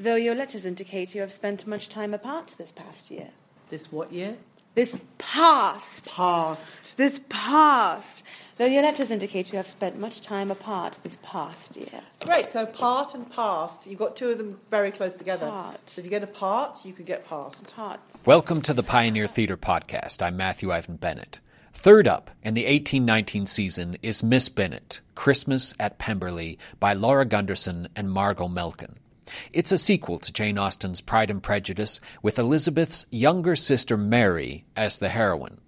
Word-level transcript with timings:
though 0.00 0.16
your 0.16 0.34
letters 0.34 0.64
indicate 0.64 1.14
you 1.14 1.20
have 1.20 1.30
spent 1.30 1.66
much 1.66 1.88
time 1.88 2.14
apart 2.14 2.54
this 2.56 2.72
past 2.72 3.10
year. 3.10 3.28
This 3.68 3.92
what 3.92 4.12
year? 4.12 4.36
This 4.74 4.96
past. 5.18 6.12
Past. 6.14 6.96
This 6.96 7.20
past. 7.28 8.24
Though 8.56 8.66
your 8.66 8.82
letters 8.82 9.10
indicate 9.10 9.52
you 9.52 9.58
have 9.58 9.68
spent 9.68 9.98
much 9.98 10.22
time 10.22 10.50
apart 10.50 10.98
this 11.02 11.18
past 11.22 11.76
year. 11.76 12.00
Great. 12.20 12.48
So 12.48 12.64
part 12.64 13.14
and 13.14 13.30
past. 13.30 13.86
You've 13.86 13.98
got 13.98 14.16
two 14.16 14.30
of 14.30 14.38
them 14.38 14.58
very 14.70 14.90
close 14.90 15.14
together. 15.14 15.46
Part. 15.46 15.90
So 15.90 16.00
if 16.00 16.06
you 16.06 16.10
get 16.10 16.22
a 16.22 16.28
part, 16.28 16.84
you 16.84 16.94
can 16.94 17.04
get 17.04 17.28
past. 17.28 17.74
Part. 17.74 18.00
Welcome 18.24 18.62
to 18.62 18.72
the 18.72 18.82
Pioneer 18.82 19.26
Theatre 19.26 19.58
Podcast. 19.58 20.22
I'm 20.22 20.36
Matthew 20.36 20.72
Ivan 20.72 20.96
Bennett. 20.96 21.40
Third 21.74 22.08
up 22.08 22.30
in 22.42 22.54
the 22.54 22.64
1819 22.64 23.46
season 23.46 23.98
is 24.02 24.22
Miss 24.22 24.48
Bennet, 24.48 25.00
Christmas 25.14 25.74
at 25.78 25.98
Pemberley 25.98 26.58
by 26.78 26.94
Lauren 26.94 27.28
Gunderson 27.28 27.88
and 27.94 28.10
Margot 28.10 28.48
Melcon. 28.48 28.96
It's 29.52 29.72
a 29.72 29.78
sequel 29.78 30.18
to 30.18 30.32
Jane 30.32 30.58
Austen's 30.58 31.00
Pride 31.00 31.30
and 31.30 31.42
Prejudice 31.42 32.00
with 32.22 32.38
Elizabeth's 32.38 33.06
younger 33.10 33.56
sister 33.56 33.96
Mary 33.96 34.64
as 34.76 34.98
the 34.98 35.08
heroine. 35.08 35.60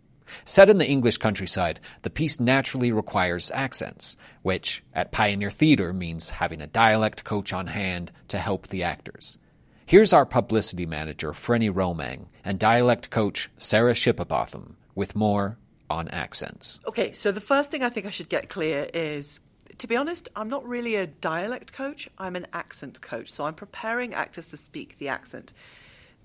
Set 0.44 0.68
in 0.68 0.78
the 0.78 0.88
English 0.88 1.18
countryside, 1.18 1.80
the 2.02 2.10
piece 2.10 2.40
naturally 2.40 2.90
requires 2.90 3.50
accents, 3.50 4.16
which 4.42 4.82
at 4.94 5.12
Pioneer 5.12 5.50
Theatre 5.50 5.92
means 5.92 6.30
having 6.30 6.60
a 6.60 6.66
dialect 6.66 7.24
coach 7.24 7.52
on 7.52 7.66
hand 7.66 8.12
to 8.28 8.38
help 8.38 8.68
the 8.68 8.82
actors. 8.82 9.38
Here's 9.84 10.12
our 10.12 10.24
publicity 10.24 10.86
manager, 10.86 11.32
Frenny 11.32 11.70
Romang, 11.70 12.26
and 12.44 12.58
dialect 12.58 13.10
coach, 13.10 13.50
Sarah 13.58 13.92
Shippobotham, 13.92 14.76
with 14.94 15.14
more 15.16 15.58
on 15.90 16.08
accents. 16.08 16.80
Okay, 16.86 17.12
so 17.12 17.30
the 17.30 17.40
first 17.40 17.70
thing 17.70 17.82
I 17.82 17.90
think 17.90 18.06
I 18.06 18.10
should 18.10 18.30
get 18.30 18.48
clear 18.48 18.88
is 18.94 19.38
to 19.78 19.86
be 19.86 19.96
honest, 19.96 20.28
I'm 20.36 20.48
not 20.48 20.66
really 20.66 20.96
a 20.96 21.06
dialect 21.06 21.72
coach, 21.72 22.08
I'm 22.18 22.36
an 22.36 22.46
accent 22.52 23.00
coach. 23.00 23.30
So 23.30 23.44
I'm 23.44 23.54
preparing 23.54 24.14
actors 24.14 24.48
to 24.48 24.56
speak 24.56 24.98
the 24.98 25.08
accent. 25.08 25.52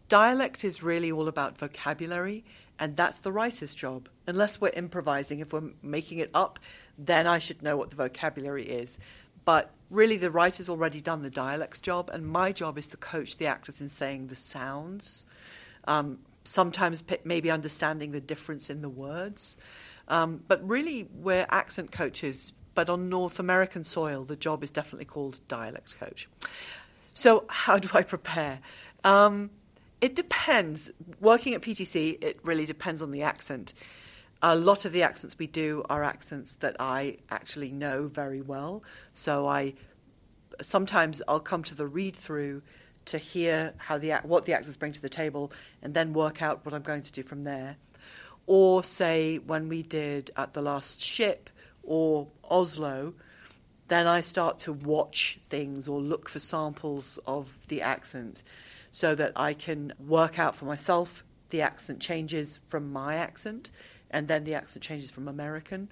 Dialect 0.10 0.64
is 0.64 0.84
really 0.84 1.12
all 1.12 1.28
about 1.28 1.58
vocabulary, 1.58 2.46
and 2.80 2.96
that's 2.96 3.20
the 3.20 3.32
writer's 3.32 3.74
job. 3.74 4.08
Unless 4.26 4.62
we're 4.62 4.70
improvising, 4.70 5.40
if 5.40 5.52
we're 5.52 5.72
making 5.82 6.20
it 6.20 6.30
up, 6.34 6.60
then 6.98 7.28
I 7.28 7.40
should 7.40 7.62
know 7.62 7.76
what 7.78 7.90
the 7.90 7.96
vocabulary 7.96 8.66
is. 8.66 9.00
But 9.44 9.72
really, 9.90 10.18
the 10.18 10.32
writer's 10.32 10.70
already 10.70 11.02
done 11.02 11.22
the 11.22 11.30
dialect's 11.30 11.80
job, 11.80 12.10
and 12.12 12.26
my 12.26 12.52
job 12.52 12.78
is 12.78 12.88
to 12.88 12.98
coach 12.98 13.38
the 13.38 13.48
actors 13.48 13.82
in 13.82 13.90
saying 13.90 14.28
the 14.28 14.36
sounds. 14.36 15.26
Um, 15.86 16.20
sometimes 16.44 17.02
p- 17.02 17.18
maybe 17.24 17.52
understanding 17.52 18.12
the 18.12 18.22
difference 18.22 18.70
in 18.70 18.82
the 18.82 18.90
words. 18.90 19.58
Um, 20.08 20.44
but 20.48 20.68
really, 20.68 21.08
we're 21.14 21.46
accent 21.50 21.92
coaches 21.92 22.54
but 22.78 22.92
on 22.92 23.10
North 23.10 23.40
American 23.40 23.84
soil, 23.84 24.24
the 24.24 24.36
job 24.36 24.64
is 24.64 24.70
definitely 24.70 25.06
called 25.06 25.40
dialect 25.48 26.00
coach. 26.00 26.30
So, 27.16 27.46
how 27.48 27.80
do 27.80 27.90
I 27.96 28.04
prepare? 28.04 28.60
Um, 29.04 29.50
it 30.00 30.14
depends. 30.14 30.92
Working 31.20 31.56
at 31.56 31.62
PTC, 31.62 32.24
it 32.24 32.40
really 32.44 32.68
depends 32.68 33.02
on 33.02 33.10
the 33.10 33.24
accent. 33.24 33.74
A 34.44 34.56
lot 34.56 34.86
of 34.86 34.94
the 34.94 35.02
accents 35.02 35.36
we 35.40 35.48
do 35.48 35.84
are 35.90 36.04
accents 36.04 36.54
that 36.58 36.76
I 36.80 37.18
actually 37.32 37.72
know 37.72 38.06
very 38.06 38.42
well. 38.42 38.84
So 39.12 39.48
I 39.48 39.74
sometimes 40.62 41.20
I'll 41.28 41.40
come 41.40 41.64
to 41.64 41.74
the 41.74 41.88
read 41.88 42.16
through 42.16 42.62
to 43.06 43.18
hear 43.18 43.74
how 43.78 43.98
the 43.98 44.12
what 44.22 44.46
the 44.46 44.54
actors 44.54 44.78
bring 44.78 44.92
to 44.92 45.02
the 45.02 45.10
table, 45.10 45.52
and 45.82 45.96
then 45.96 46.14
work 46.14 46.44
out 46.44 46.64
what 46.64 46.76
I'm 46.76 46.84
going 46.84 47.02
to 47.02 47.12
do 47.12 47.24
from 47.24 47.44
there. 47.44 47.78
Or 48.46 48.84
say 48.84 49.40
when 49.40 49.68
we 49.68 49.82
did 49.82 50.30
at 50.38 50.54
the 50.54 50.62
last 50.62 51.02
ship, 51.02 51.50
or 51.88 52.28
Oslo, 52.44 53.14
then 53.88 54.06
I 54.06 54.22
start 54.22 54.60
to 54.60 54.74
watch 54.74 55.40
things 55.50 55.88
or 55.88 56.00
look 56.00 56.30
for 56.30 56.40
samples 56.40 57.18
of 57.26 57.52
the 57.70 57.82
accent 57.82 58.44
so 58.92 59.16
that 59.16 59.32
I 59.36 59.54
can 59.54 59.94
work 60.06 60.38
out 60.38 60.56
for 60.56 60.66
myself 60.66 61.24
the 61.50 61.62
accent 61.62 62.02
changes 62.02 62.60
from 62.68 62.92
my 62.92 63.16
accent 63.16 63.70
and 64.12 64.28
then 64.28 64.44
the 64.44 64.54
accent 64.54 64.84
changes 64.84 65.10
from 65.10 65.28
American 65.28 65.90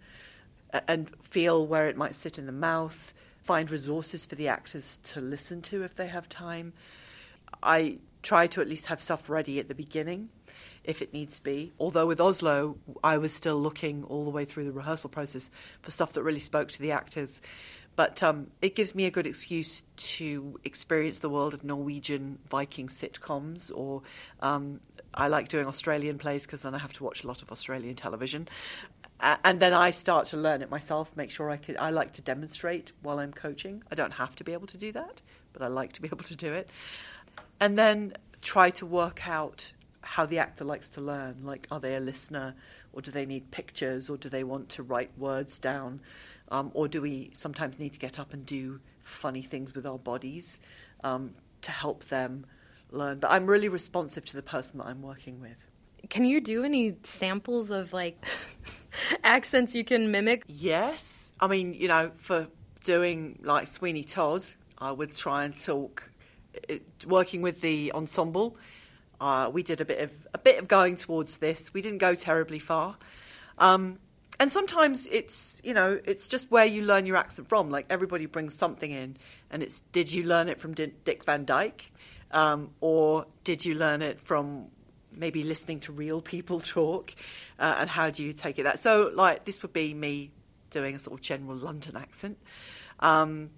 and 0.87 1.09
feel 1.23 1.65
where 1.65 1.87
it 1.87 1.95
might 1.95 2.15
sit 2.15 2.37
in 2.37 2.45
the 2.45 2.51
mouth, 2.51 3.13
find 3.41 3.71
resources 3.71 4.25
for 4.25 4.35
the 4.35 4.49
actors 4.49 4.99
to 5.03 5.21
listen 5.21 5.61
to 5.61 5.83
if 5.83 5.95
they 5.95 6.07
have 6.07 6.27
time. 6.27 6.73
I 7.61 7.99
try 8.25 8.47
to 8.47 8.59
at 8.59 8.67
least 8.67 8.87
have 8.87 8.99
stuff 8.99 9.29
ready 9.29 9.59
at 9.59 9.67
the 9.67 9.75
beginning 9.75 10.29
if 10.83 11.01
it 11.01 11.13
needs 11.13 11.39
be. 11.39 11.71
Although 11.79 12.07
with 12.07 12.19
Oslo, 12.19 12.77
I 13.03 13.17
was 13.17 13.31
still 13.31 13.57
looking 13.57 14.03
all 14.03 14.23
the 14.23 14.31
way 14.31 14.45
through 14.45 14.65
the 14.65 14.71
rehearsal 14.71 15.09
process 15.09 15.49
for 15.81 15.91
stuff 15.91 16.13
that 16.13 16.23
really 16.23 16.39
spoke 16.39 16.69
to 16.69 16.81
the 16.81 16.91
actors. 16.91 17.41
But 17.95 18.21
um, 18.23 18.47
it 18.61 18.75
gives 18.75 18.93
me 18.93 19.05
a 19.05 19.11
good 19.11 19.25
excuse 19.25 19.83
to 19.95 20.59
experience 20.65 21.19
the 21.19 21.29
world 21.29 21.53
of 21.53 21.63
Norwegian 21.63 22.39
Viking 22.49 22.87
sitcoms, 22.87 23.71
or 23.73 24.01
um, 24.41 24.81
I 25.13 25.29
like 25.29 25.47
doing 25.47 25.65
Australian 25.65 26.17
plays 26.17 26.43
because 26.43 26.61
then 26.61 26.75
I 26.75 26.79
have 26.79 26.93
to 26.93 27.03
watch 27.03 27.23
a 27.23 27.27
lot 27.27 27.41
of 27.41 27.51
Australian 27.51 27.95
television. 27.95 28.49
and 29.21 29.59
then 29.61 29.73
I 29.73 29.91
start 29.91 30.25
to 30.27 30.37
learn 30.37 30.61
it 30.61 30.69
myself, 30.69 31.15
make 31.15 31.31
sure 31.31 31.49
I 31.49 31.57
can. 31.57 31.77
I 31.79 31.91
like 31.91 32.11
to 32.13 32.21
demonstrate 32.21 32.91
while 33.01 33.19
I'm 33.19 33.31
coaching. 33.31 33.81
I 33.89 33.95
don't 33.95 34.11
have 34.11 34.35
to 34.37 34.43
be 34.43 34.51
able 34.51 34.67
to 34.67 34.77
do 34.77 34.91
that, 34.91 35.21
but 35.53 35.61
I 35.61 35.67
like 35.67 35.93
to 35.93 36.01
be 36.01 36.09
able 36.09 36.25
to 36.25 36.35
do 36.35 36.53
it. 36.53 36.69
And 37.59 37.77
then 37.77 38.13
try 38.41 38.69
to 38.71 38.85
work 38.85 39.27
out 39.27 39.71
how 40.01 40.25
the 40.25 40.37
actor 40.39 40.63
likes 40.63 40.89
to 40.89 41.01
learn. 41.01 41.37
Like, 41.43 41.67
are 41.71 41.79
they 41.79 41.95
a 41.95 41.99
listener, 41.99 42.55
or 42.93 43.01
do 43.01 43.11
they 43.11 43.25
need 43.25 43.49
pictures, 43.51 44.09
or 44.09 44.17
do 44.17 44.29
they 44.29 44.43
want 44.43 44.69
to 44.69 44.83
write 44.83 45.11
words 45.17 45.57
down, 45.57 45.99
um, 46.49 46.71
or 46.73 46.87
do 46.87 47.01
we 47.01 47.31
sometimes 47.33 47.79
need 47.79 47.93
to 47.93 47.99
get 47.99 48.19
up 48.19 48.33
and 48.33 48.45
do 48.45 48.79
funny 49.01 49.41
things 49.41 49.73
with 49.73 49.85
our 49.85 49.97
bodies 49.97 50.59
um, 51.03 51.33
to 51.63 51.71
help 51.71 52.05
them 52.05 52.45
learn? 52.91 53.19
But 53.19 53.31
I'm 53.31 53.47
really 53.47 53.69
responsive 53.69 54.25
to 54.25 54.35
the 54.35 54.43
person 54.43 54.77
that 54.77 54.85
I'm 54.85 55.01
working 55.01 55.41
with. 55.41 55.57
Can 56.09 56.23
you 56.23 56.39
do 56.39 56.63
any 56.63 56.97
samples 57.03 57.71
of 57.71 57.91
like 57.91 58.23
accents 59.23 59.73
you 59.73 59.83
can 59.83 60.11
mimic? 60.11 60.43
Yes. 60.47 61.31
I 61.39 61.47
mean, 61.47 61.73
you 61.73 61.87
know, 61.87 62.11
for 62.15 62.47
doing 62.83 63.39
like 63.43 63.65
Sweeney 63.65 64.03
Todd, 64.03 64.45
I 64.77 64.91
would 64.91 65.15
try 65.15 65.45
and 65.45 65.57
talk. 65.57 66.09
It, 66.67 66.83
working 67.05 67.41
with 67.41 67.61
the 67.61 67.91
ensemble, 67.93 68.57
uh, 69.19 69.49
we 69.51 69.63
did 69.63 69.81
a 69.81 69.85
bit 69.85 69.99
of 69.99 70.11
a 70.33 70.37
bit 70.37 70.59
of 70.59 70.67
going 70.67 70.95
towards 70.95 71.37
this. 71.37 71.73
We 71.73 71.81
didn't 71.81 71.99
go 71.99 72.15
terribly 72.15 72.59
far. 72.59 72.97
Um, 73.57 73.99
and 74.39 74.51
sometimes 74.51 75.07
it's 75.07 75.59
you 75.63 75.73
know 75.73 75.99
it's 76.05 76.27
just 76.27 76.51
where 76.51 76.65
you 76.65 76.81
learn 76.81 77.05
your 77.05 77.15
accent 77.15 77.47
from. 77.47 77.69
Like 77.69 77.85
everybody 77.89 78.25
brings 78.25 78.53
something 78.53 78.91
in, 78.91 79.17
and 79.49 79.63
it's 79.63 79.81
did 79.91 80.11
you 80.11 80.23
learn 80.23 80.49
it 80.49 80.59
from 80.59 80.73
Dick 80.73 81.23
Van 81.25 81.45
Dyke, 81.45 81.91
um, 82.31 82.71
or 82.81 83.25
did 83.43 83.63
you 83.65 83.75
learn 83.75 84.01
it 84.01 84.19
from 84.19 84.67
maybe 85.11 85.43
listening 85.43 85.79
to 85.81 85.91
real 85.91 86.21
people 86.21 86.59
talk, 86.77 87.15
uh, 87.59 87.75
and 87.79 87.89
how 87.89 88.09
do 88.09 88.23
you 88.23 88.33
take 88.33 88.59
it 88.59 88.63
that? 88.63 88.79
So 88.79 89.11
like 89.13 89.45
this 89.45 89.61
would 89.61 89.73
be 89.73 89.93
me 89.93 90.31
doing 90.69 90.95
a 90.95 90.99
sort 90.99 91.19
of 91.19 91.21
general 91.23 91.55
London 91.55 91.95
accent. 91.95 92.37
Um, 92.99 93.51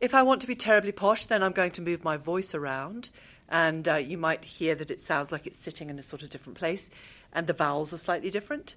if 0.00 0.14
I 0.14 0.22
want 0.22 0.40
to 0.42 0.46
be 0.46 0.54
terribly 0.54 0.92
posh, 0.92 1.26
then 1.26 1.42
I'm 1.42 1.52
going 1.52 1.72
to 1.72 1.82
move 1.82 2.04
my 2.04 2.16
voice 2.16 2.54
around 2.54 3.10
and 3.48 3.88
uh, 3.88 3.96
you 3.96 4.18
might 4.18 4.44
hear 4.44 4.74
that 4.74 4.90
it 4.90 5.00
sounds 5.00 5.32
like 5.32 5.46
it's 5.46 5.60
sitting 5.60 5.90
in 5.90 5.98
a 5.98 6.02
sort 6.02 6.22
of 6.22 6.30
different 6.30 6.58
place, 6.58 6.90
and 7.32 7.46
the 7.46 7.52
vowels 7.52 7.92
are 7.92 7.98
slightly 7.98 8.30
different. 8.30 8.76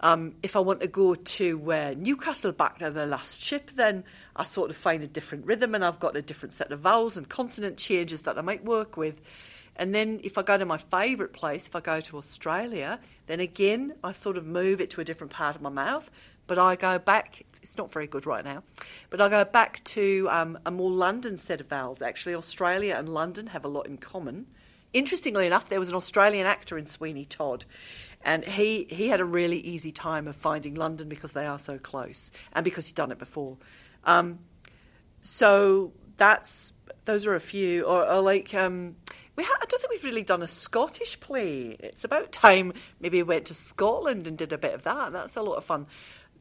Um, 0.00 0.34
if 0.42 0.56
I 0.56 0.60
want 0.60 0.80
to 0.80 0.88
go 0.88 1.14
to 1.14 1.72
uh, 1.72 1.94
Newcastle 1.96 2.52
back 2.52 2.78
to 2.78 2.90
the 2.90 3.06
last 3.06 3.40
ship, 3.42 3.70
then 3.74 4.04
I 4.36 4.44
sort 4.44 4.70
of 4.70 4.76
find 4.76 5.02
a 5.02 5.06
different 5.06 5.46
rhythm, 5.46 5.74
and 5.74 5.84
I've 5.84 5.98
got 5.98 6.16
a 6.16 6.22
different 6.22 6.52
set 6.52 6.70
of 6.70 6.80
vowels 6.80 7.16
and 7.16 7.28
consonant 7.28 7.76
changes 7.76 8.22
that 8.22 8.38
I 8.38 8.42
might 8.42 8.64
work 8.64 8.96
with. 8.96 9.20
And 9.76 9.92
then 9.92 10.20
if 10.22 10.38
I 10.38 10.42
go 10.42 10.56
to 10.56 10.64
my 10.64 10.78
favourite 10.78 11.32
place, 11.32 11.66
if 11.66 11.74
I 11.74 11.80
go 11.80 11.98
to 11.98 12.16
Australia, 12.16 13.00
then 13.26 13.40
again 13.40 13.94
I 14.04 14.12
sort 14.12 14.36
of 14.36 14.46
move 14.46 14.80
it 14.80 14.90
to 14.90 15.00
a 15.00 15.04
different 15.04 15.32
part 15.32 15.56
of 15.56 15.62
my 15.62 15.70
mouth, 15.70 16.08
but 16.46 16.58
I 16.58 16.76
go 16.76 16.98
back 16.98 17.44
it's 17.64 17.78
not 17.78 17.90
very 17.90 18.06
good 18.06 18.26
right 18.26 18.44
now. 18.44 18.62
But 19.08 19.22
I'll 19.22 19.30
go 19.30 19.44
back 19.44 19.82
to 19.84 20.28
um, 20.30 20.58
a 20.66 20.70
more 20.70 20.90
London 20.90 21.38
set 21.38 21.62
of 21.62 21.68
vowels. 21.68 22.02
Actually, 22.02 22.34
Australia 22.34 22.94
and 22.96 23.08
London 23.08 23.46
have 23.48 23.64
a 23.64 23.68
lot 23.68 23.86
in 23.86 23.96
common. 23.96 24.46
Interestingly 24.92 25.46
enough, 25.46 25.70
there 25.70 25.80
was 25.80 25.88
an 25.88 25.94
Australian 25.94 26.46
actor 26.46 26.76
in 26.76 26.84
Sweeney 26.84 27.24
Todd, 27.24 27.64
and 28.22 28.44
he, 28.44 28.86
he 28.90 29.08
had 29.08 29.20
a 29.20 29.24
really 29.24 29.56
easy 29.56 29.92
time 29.92 30.28
of 30.28 30.36
finding 30.36 30.74
London 30.74 31.08
because 31.08 31.32
they 31.32 31.46
are 31.46 31.58
so 31.58 31.78
close 31.78 32.30
and 32.52 32.64
because 32.64 32.86
he'd 32.86 32.94
done 32.94 33.10
it 33.10 33.18
before. 33.18 33.56
Um, 34.04 34.40
so 35.18 35.92
that's 36.18 36.74
those 37.06 37.26
are 37.26 37.34
a 37.34 37.40
few, 37.40 37.84
or, 37.84 38.06
or 38.06 38.20
like 38.20 38.52
um, 38.54 38.94
we 39.36 39.42
ha- 39.42 39.58
I 39.60 39.64
don't 39.64 39.80
think 39.80 39.90
we've 39.90 40.04
really 40.04 40.22
done 40.22 40.42
a 40.42 40.46
Scottish 40.46 41.18
play. 41.18 41.76
It's 41.80 42.04
about 42.04 42.30
time 42.30 42.74
maybe 43.00 43.18
we 43.18 43.28
went 43.28 43.46
to 43.46 43.54
Scotland 43.54 44.26
and 44.26 44.36
did 44.36 44.52
a 44.52 44.58
bit 44.58 44.74
of 44.74 44.84
that. 44.84 45.12
That's 45.12 45.36
a 45.36 45.42
lot 45.42 45.56
of 45.56 45.64
fun. 45.64 45.86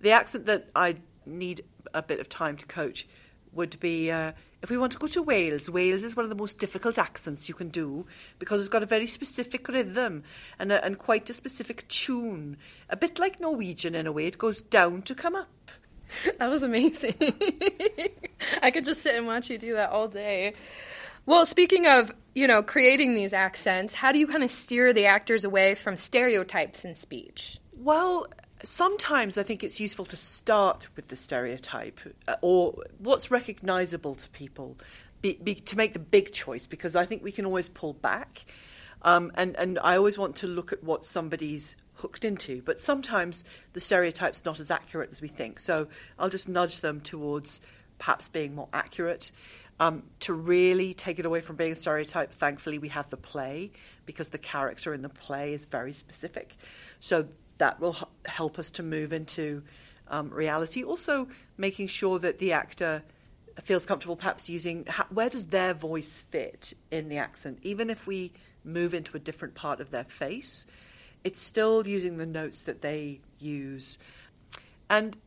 The 0.04 0.12
accent 0.12 0.48
that 0.48 0.70
I 0.76 0.98
need 1.26 1.64
a 1.94 2.04
bit 2.04 2.20
of 2.20 2.28
time 2.28 2.58
to 2.58 2.66
coach 2.66 3.08
would 3.54 3.80
be 3.80 4.12
uh, 4.12 4.34
if 4.62 4.70
we 4.70 4.78
want 4.78 4.92
to 4.92 4.98
go 4.98 5.08
to 5.08 5.22
Wales, 5.22 5.70
Wales 5.70 6.04
is 6.04 6.14
one 6.14 6.26
of 6.26 6.30
the 6.30 6.36
most 6.36 6.58
difficult 6.58 6.98
accents 6.98 7.48
you 7.48 7.56
can 7.56 7.70
do 7.70 8.06
because 8.38 8.60
it's 8.60 8.68
got 8.68 8.84
a 8.84 8.86
very 8.86 9.08
specific 9.08 9.66
rhythm 9.70 10.24
and, 10.60 10.74
a, 10.74 10.84
and 10.84 10.98
quite 10.98 11.30
a 11.30 11.34
specific 11.34 11.88
tune. 11.88 12.58
A 12.90 12.98
bit 12.98 13.18
like 13.18 13.40
Norwegian 13.40 13.96
in 13.96 14.06
a 14.06 14.12
way, 14.12 14.26
it 14.26 14.38
goes 14.38 14.62
down 14.62 15.04
to 15.04 15.16
come 15.16 15.36
up. 15.36 15.50
That 16.38 16.50
was 16.50 16.64
amazing. 16.64 17.16
I 18.62 18.72
could 18.72 18.84
just 18.84 19.02
sit 19.02 19.16
and 19.16 19.26
watch 19.26 19.50
you 19.50 19.58
do 19.58 19.74
that 19.76 19.90
all 19.90 20.10
day. 20.10 20.54
Well, 21.26 21.46
speaking 21.46 21.88
of, 21.88 22.14
you 22.36 22.46
know, 22.46 22.62
creating 22.62 23.16
these 23.16 23.32
accents, 23.32 23.96
how 23.96 24.12
do 24.12 24.20
you 24.20 24.28
kind 24.28 24.44
of 24.44 24.52
steer 24.52 24.92
the 24.92 25.06
actors 25.06 25.46
away 25.46 25.76
from 25.76 25.96
stereotypes 25.96 26.84
in 26.84 26.94
speech? 26.94 27.58
Well, 27.72 28.28
sometimes 28.63 29.38
I 29.38 29.44
think 29.44 29.63
it's 29.63 29.80
useful 29.80 30.06
to 30.06 30.18
start 30.18 30.88
with 30.95 31.10
the 31.10 31.15
stereotype 31.15 32.00
uh, 32.27 32.36
or 32.42 32.75
what's 33.00 33.30
recognizable 33.30 34.15
to 34.15 34.30
people 34.30 34.77
be, 35.21 35.39
be, 35.42 35.56
to 35.56 35.77
make 35.77 35.94
the 35.94 36.00
big 36.00 36.31
choice 36.33 36.65
because 36.65 36.95
I 36.95 37.06
think 37.06 37.24
we 37.24 37.31
can 37.31 37.45
always 37.45 37.69
pull 37.69 37.94
back. 37.94 38.45
Um, 39.01 39.31
and, 39.36 39.56
and 39.57 39.80
I 39.80 39.98
always 39.98 40.18
want 40.18 40.38
to 40.38 40.48
look 40.48 40.71
at 40.71 40.83
what 40.83 41.06
somebody's 41.06 41.75
hooked 41.95 42.25
into. 42.25 42.62
But 42.62 42.80
sometimes 42.80 43.44
the 43.74 43.80
stereotype's 43.80 44.45
not 44.45 44.60
as 44.60 44.71
accurate 44.71 45.09
as 45.12 45.21
we 45.21 45.27
think. 45.27 45.59
So 45.59 45.88
I'll 46.18 46.30
just 46.30 46.48
nudge 46.48 46.80
them 46.80 47.01
towards 47.01 47.62
perhaps 48.00 48.30
being 48.30 48.56
more 48.56 48.69
accurate. 48.74 49.31
Um, 49.80 50.04
to 50.19 50.33
really 50.33 50.94
take 50.94 51.18
it 51.19 51.25
away 51.25 51.42
from 51.42 51.56
being 51.56 51.71
a 51.71 51.75
stereotype, 51.75 52.31
thankfully, 52.31 52.77
we 52.77 52.89
have 52.89 53.09
the 53.09 53.18
play 53.18 53.71
because 54.06 54.30
the 54.30 54.38
character 54.38 54.94
in 54.94 55.01
the 55.01 55.09
play 55.09 55.54
is 55.54 55.66
very 55.66 55.94
specific. 55.94 56.56
So 57.00 57.27
that 57.58 57.80
will 57.80 57.98
help 58.26 58.60
us 58.60 58.70
to 58.72 58.84
move 58.84 59.14
into 59.14 59.64
um, 60.08 60.30
reality. 60.30 60.84
Also, 60.84 61.28
making 61.58 61.88
sure 61.88 62.20
that 62.20 62.38
the 62.38 62.54
actor 62.54 63.04
feels 63.62 63.86
comfortable 63.86 64.16
perhaps 64.16 64.50
using 64.50 64.86
where 65.12 65.30
does 65.30 65.48
their 65.48 65.74
voice 65.74 66.24
fit 66.32 66.74
in 66.90 67.10
the 67.10 67.18
accent, 67.18 67.60
even 67.62 67.90
if 67.90 68.08
we 68.08 68.34
move 68.64 68.94
into 68.94 69.16
a 69.16 69.20
different 69.20 69.54
part 69.54 69.80
of 69.80 69.92
their 69.92 70.04
face 70.04 70.66
it's 71.24 71.40
still 71.40 71.88
using 71.88 72.18
the 72.18 72.26
notes 72.26 72.64
that 72.64 72.82
they 72.82 73.22
use. 73.40 73.98
And 74.90 75.18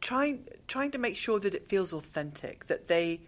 trying 0.00 0.46
trying 0.66 0.90
to 0.92 0.98
make 0.98 1.16
sure 1.16 1.38
that 1.38 1.54
it 1.54 1.68
feels 1.68 1.92
authentic 1.92 2.66
that 2.66 2.88
they 2.88 3.20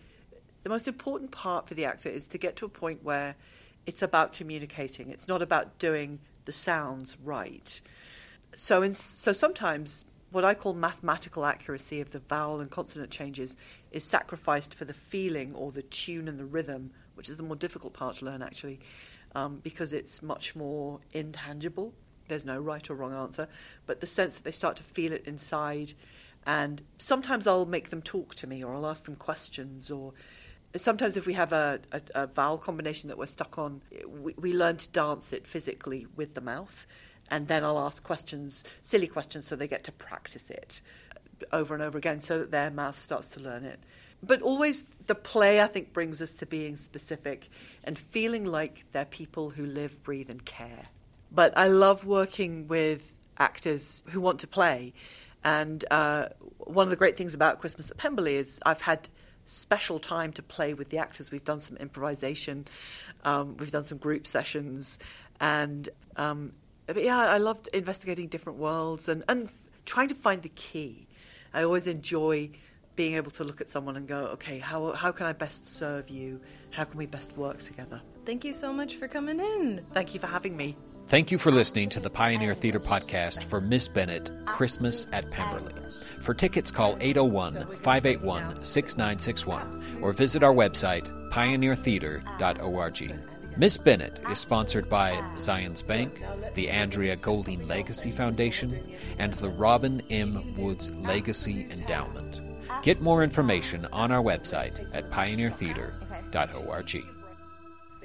the 0.63 0.71
most 0.71 0.89
important 0.89 1.31
part 1.31 1.69
for 1.69 1.75
the 1.75 1.85
actor 1.85 2.09
is 2.09 2.27
to 2.29 2.39
get 2.39 2.57
to 2.57 2.65
a 2.65 2.69
point 2.69 3.05
where 3.05 3.37
it's 3.87 4.03
about 4.03 4.33
communicating. 4.33 5.11
It's 5.11 5.29
not 5.29 5.43
about 5.43 5.79
doing 5.79 6.21
the 6.45 6.53
sounds 6.53 7.17
right 7.23 7.81
so 8.57 8.83
in, 8.83 8.95
so 8.95 9.33
sometimes 9.33 10.05
what 10.31 10.45
I 10.45 10.55
call 10.55 10.75
mathematical 10.75 11.47
accuracy 11.47 12.01
of 12.01 12.11
the 12.11 12.19
vowel 12.19 12.61
and 12.61 12.71
consonant 12.71 13.11
changes 13.11 13.57
is 13.93 14.03
sacrificed 14.03 14.75
for 14.75 14.85
the 14.85 14.95
feeling 14.95 15.55
or 15.55 15.71
the 15.71 15.83
tune 15.83 16.27
and 16.27 16.39
the 16.39 16.45
rhythm, 16.45 16.91
which 17.15 17.29
is 17.29 17.37
the 17.37 17.45
more 17.45 17.55
difficult 17.55 17.93
part 17.93 18.17
to 18.17 18.25
learn 18.25 18.43
actually 18.43 18.81
um, 19.35 19.61
because 19.63 19.93
it's 19.93 20.23
much 20.23 20.57
more 20.57 20.99
intangible. 21.13 21.93
There's 22.27 22.45
no 22.45 22.59
right 22.59 22.89
or 22.91 22.95
wrong 22.95 23.15
answer, 23.15 23.49
but 23.87 24.01
the 24.01 24.07
sense 24.07 24.37
that 24.37 24.45
they 24.45 24.51
start 24.51 24.77
to 24.79 24.83
feel 24.83 25.13
it 25.13 25.25
inside. 25.27 25.93
And 26.47 26.83
sometimes 26.99 27.47
I'll 27.47 27.67
make 27.67 27.91
them 27.91 28.03
talk 28.03 28.35
to 28.37 28.47
me, 28.47 28.65
or 28.65 28.75
I'll 28.75 28.87
ask 28.87 29.05
them 29.05 29.17
questions, 29.17 29.91
or 29.91 30.15
sometimes 30.77 31.17
if 31.17 31.27
we 31.27 31.35
have 31.35 31.53
a, 31.53 31.81
a, 31.93 32.03
a 32.15 32.27
vowel 32.27 32.59
combination 32.59 33.09
that 33.09 33.19
we're 33.19 33.27
stuck 33.27 33.59
on, 33.59 33.81
we, 34.07 34.35
we 34.37 34.53
learn 34.53 34.77
to 34.79 34.89
dance 34.91 35.33
it 35.33 35.47
physically 35.47 36.07
with 36.17 36.35
the 36.35 36.41
mouth. 36.41 36.87
And 37.31 37.49
then 37.49 37.65
I'll 37.65 37.79
ask 37.79 38.03
questions, 38.03 38.65
silly 38.83 39.07
questions, 39.07 39.47
so 39.47 39.57
they 39.57 39.69
get 39.69 39.85
to 39.85 39.93
practice 39.93 40.51
it 40.51 40.81
over 41.53 41.75
and 41.75 41.83
over 41.83 41.99
again 41.99 42.21
so 42.21 42.39
that 42.39 42.51
their 42.51 42.71
mouth 42.71 42.99
starts 42.99 43.31
to 43.31 43.41
learn 43.41 43.65
it 43.65 43.81
but 44.27 44.43
always 44.43 44.83
the 44.83 45.15
play, 45.15 45.61
I 45.61 45.67
think, 45.67 45.93
brings 45.93 46.23
us 46.23 46.35
to 46.37 46.47
being 46.47 46.77
specific 46.77 47.49
and 47.85 47.99
feeling 47.99 48.45
like 48.45 48.85
they're 48.93 49.05
people 49.05 49.51
who 49.51 49.67
live, 49.67 50.03
breathe, 50.03 50.31
and 50.31 50.45
care. 50.45 50.87
But 51.31 51.57
I 51.57 51.69
love 51.69 52.05
working 52.05 52.69
with 52.69 53.13
actors 53.39 54.03
who 54.07 54.21
want 54.21 54.41
to 54.41 54.47
play. 54.47 54.93
And 55.43 55.85
uh, 55.91 56.29
one 56.59 56.85
of 56.85 56.91
the 56.91 56.97
great 56.97 57.17
things 57.17 57.35
about 57.35 57.61
Christmas 57.61 57.91
at 57.91 57.97
Pemberley 57.97 58.37
is 58.37 58.59
I've 58.65 58.81
had 58.81 59.09
special 59.45 59.99
time 59.99 60.33
to 60.33 60.43
play 60.43 60.75
with 60.75 60.91
the 60.91 60.99
actors. 60.99 61.31
We've 61.31 61.45
done 61.45 61.61
some 61.61 61.77
improvisation, 61.77 62.67
um, 63.25 63.57
we've 63.59 63.71
done 63.71 63.85
some 63.85 63.99
group 63.99 64.27
sessions, 64.27 64.99
and 65.41 65.89
um, 66.17 66.53
yeah, 66.95 67.19
I 67.19 67.39
loved 67.39 67.69
investigating 67.73 68.29
different 68.29 68.59
worlds 68.59 69.09
and, 69.09 69.25
and 69.29 69.49
trying 69.85 70.09
to 70.09 70.15
find 70.15 70.43
the 70.43 70.51
key. 70.51 71.07
I 71.53 71.63
always 71.63 71.87
enjoy 71.87 72.51
being 72.97 73.15
able 73.15 73.31
to 73.33 73.45
look 73.45 73.61
at 73.61 73.69
someone 73.69 73.97
and 73.97 74.07
go, 74.07 74.27
okay, 74.27 74.59
how, 74.59 74.93
how 74.93 75.11
can 75.11 75.27
I 75.27 75.33
best 75.33 75.69
serve 75.69 76.09
you? 76.09 76.41
How 76.71 76.85
can 76.85 76.99
we 76.99 77.07
best 77.07 77.37
work 77.37 77.59
together? 77.59 78.01
Thank 78.25 78.45
you 78.45 78.53
so 78.53 78.73
much 78.73 78.97
for 78.97 79.09
coming 79.09 79.41
in. 79.41 79.85
Thank 79.93 80.15
you 80.15 80.21
for 80.21 80.27
having 80.27 80.57
me. 80.57 80.77
Thank 81.07 81.31
you 81.31 81.37
for 81.37 81.51
listening 81.53 81.91
to 81.91 82.01
the 82.01 82.09
Pioneer 82.09 82.55
Theater 82.55 82.81
podcast 82.81 83.45
for 83.45 83.61
Miss 83.61 83.89
Bennet 83.89 84.31
Christmas 84.47 85.07
at 85.13 85.31
Pemberley. 85.31 85.75
For 86.21 86.33
tickets, 86.33 86.71
call 86.71 86.97
801 86.99 87.77
581 87.77 88.65
6961 88.65 90.01
or 90.01 90.13
visit 90.13 90.43
our 90.43 90.55
website, 90.55 91.11
pioneertheatre.org. 91.31 93.21
Miss 93.59 93.77
Bennet 93.77 94.21
is 94.31 94.39
sponsored 94.39 94.89
by 94.89 95.13
Zions 95.37 95.87
Bank, 95.87 96.25
the 96.55 96.71
Andrea 96.71 97.17
Golding 97.17 97.69
Legacy 97.69 98.11
Foundation, 98.11 98.83
and 99.19 99.35
the 99.35 99.51
Robin 99.51 100.03
M. 100.09 100.55
Woods 100.57 100.91
Legacy 100.97 101.69
Endowment. 101.71 102.41
Get 102.83 103.03
more 103.03 103.23
information 103.23 103.87
on 103.93 104.11
our 104.11 104.23
website 104.23 104.89
at 104.95 105.11
pioneertheatre.org. 105.11 106.95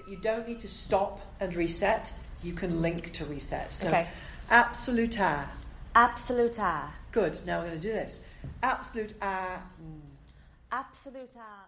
You 0.06 0.18
don't 0.18 0.48
need 0.48 0.60
to 0.60 0.68
stop 0.68 1.22
and 1.40 1.56
reset. 1.56 2.12
You 2.44 2.54
can 2.54 2.82
link 2.82 3.12
to 3.14 3.26
reset. 3.26 3.74
So, 3.74 3.88
Okay. 3.88 4.08
absoluta. 4.50 5.48
Absoluta. 5.96 6.84
Good. 7.12 7.46
Now 7.46 7.60
we're 7.60 7.68
going 7.68 7.80
to 7.80 7.88
do 7.88 7.94
this. 7.94 8.22
Absolute. 8.64 9.14
Uh, 9.22 9.58
Absoluta. 10.72 11.66